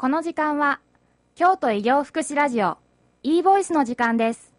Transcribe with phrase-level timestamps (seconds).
[0.00, 0.80] この時間は
[1.34, 2.78] 京都医療福祉ラジオ
[3.22, 4.54] e ボイスの時間です。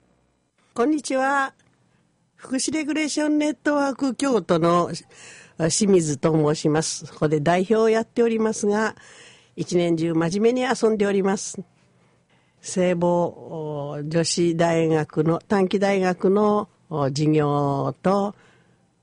[0.76, 1.56] こんにちは。
[2.36, 4.92] 福祉レギュレーションネットワーク京都の
[5.58, 7.12] 清水と申します。
[7.12, 8.96] ここで代表をやっておりますが
[9.56, 11.60] 一年中真面目に遊んでおります。
[12.62, 18.36] 聖母女子大学の短期大学の授業と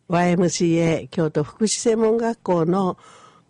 [0.09, 2.97] YMCA 京都福祉専門学校の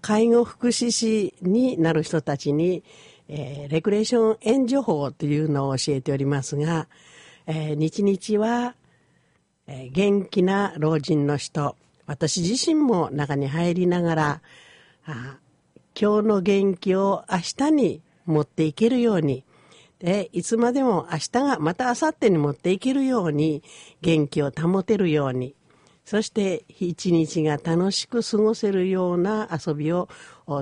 [0.01, 2.83] 介護福祉士になる人たちに、
[3.29, 6.88] えー、レクレーション援助法というのを教えておりますが、
[7.47, 8.74] えー、日々は、
[9.66, 11.77] えー、元気な老人の人。
[12.07, 14.43] 私自身も中に入りながら
[15.05, 15.37] あ
[16.01, 17.38] 今日の元気を明
[17.69, 19.45] 日に持っていけるように。
[19.99, 23.65] でいつまでも明日がまた明後日に持っていけるように
[24.01, 25.55] 元気を保てるように。
[26.09, 30.09] そして一日が楽しく過ごせるような遊びを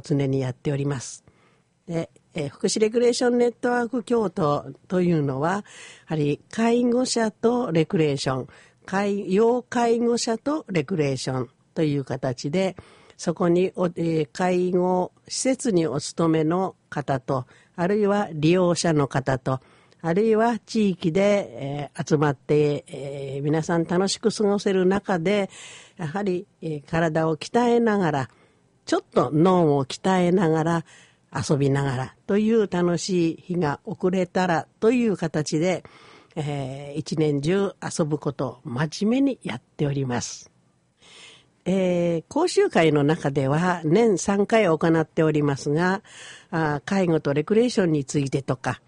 [0.03, 1.23] 常にやっております。
[1.87, 5.63] でえ福祉レクレーションネットワーク京都というのは、や
[6.07, 8.49] はり介護者とレクレーション、
[8.87, 12.75] 介要介護者とレクレーションという形で、
[13.17, 19.61] そこにお、え介護施設にお勤めの方と、あるいは利用者の方と、
[20.03, 25.51] あるいは地域で、えー、集まって、えー、皆さん楽しく過ごせる中で、
[25.97, 28.31] やはり、えー、体を鍛えながら、
[28.85, 30.85] ちょっと脳を鍛えながら、
[31.35, 35.85] 遊びながらという楽しい日が遅れたらという形で、
[36.35, 40.51] えー、一年中遊ぶことを真面目にやっております。
[41.65, 46.03] えー、講習会の中では年3回行っておりますが、
[46.51, 48.81] あ介護とレクレーションについてとか、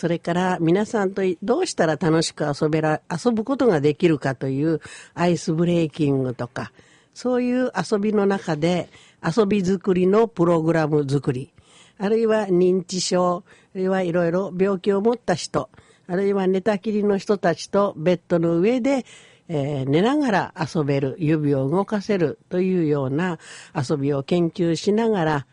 [0.00, 4.80] それから皆さんとどうしたら楽しく遊べら、遊ぶことができるかという
[5.12, 6.72] アイスブレーキングとか、
[7.12, 8.88] そういう遊びの中で
[9.22, 11.52] 遊び作りのプログラム作り、
[11.98, 13.44] あるいは認知症、
[13.74, 15.68] あるいはいろいろ病気を持った人、
[16.06, 19.04] あるいは寝たきりの人たちとベッドの上で、
[19.48, 23.38] えー、寝ながら遊べる、指を動かせるというような
[23.76, 25.46] 遊びを研究しながら、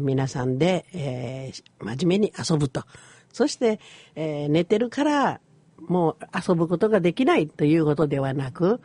[0.00, 2.84] 皆さんで、えー、真面目に遊ぶと。
[3.38, 3.78] そして、
[4.16, 5.40] えー、寝てるから
[5.86, 8.80] もう遊ぶことができないということではなく、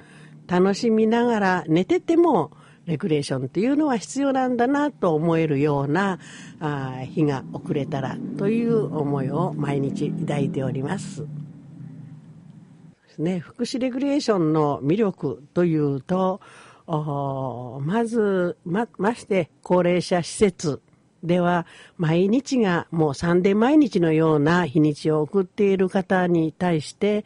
[0.46, 2.52] 楽しみながら寝てても
[2.86, 6.20] レクレーションっていうのは必要なんだなと思えるような
[6.60, 11.26] あ日が遅れたらという思いを毎日抱いております。
[13.18, 16.42] ね、福祉レクレーションの魅力というと、
[16.86, 20.80] まず、ま、まして高齢者施設
[21.24, 21.66] では
[21.98, 27.26] 毎日がもうサンデー毎日のような日にちを送っている方に対して、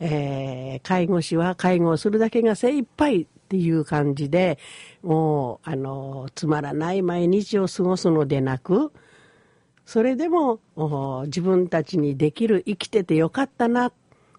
[0.00, 4.58] えー、介護士は介護をするだけが精一杯っていう感じで
[5.02, 8.92] もうあのつまらない毎日を過ごすのでなく
[9.84, 10.60] それでも
[11.26, 13.92] 自分たちにできる生きててよかったな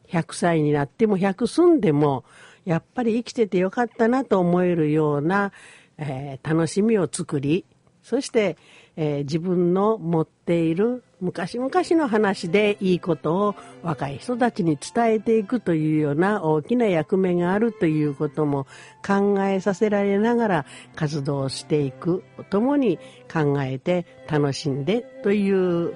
[0.10, 2.26] 100歳になっても100住んでも
[2.66, 5.52] やっぱり生きててよかったなと思えるような、
[6.00, 7.66] えー、楽しみを作り
[8.06, 8.56] そして、
[8.98, 18.68] えー、自分の持っている昔々の話でいいことを若い人たちに伝えていくというような大きな役目があるということも
[19.06, 23.00] 考えさせられながら活動していくとともに
[23.32, 25.94] 考えて楽しんでという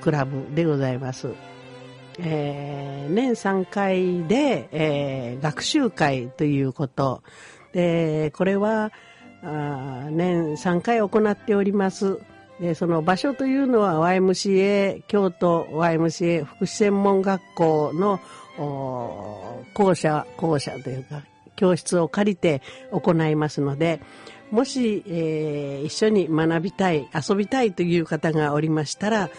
[0.00, 1.30] クラブでございます。
[2.18, 7.22] えー、年3回で、えー、学習会ということ
[7.72, 8.92] でこれは
[9.42, 12.20] 年3回行っております。
[12.62, 18.20] でその場所というのは YMCA 京都 YMCA 福祉専門学校の
[19.74, 21.22] 校舎校舎というか
[21.56, 22.62] 教室を借りて
[22.92, 24.00] 行いますので
[24.52, 29.30] もし、えー、一緒に学びたい遊びたいという方がおりましたら、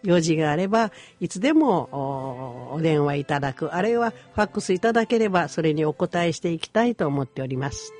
[0.03, 7.93] 用事があれば、いつでもお電話いただく、あるいはファックスいただければ、それにお答えしていきたいと思っております。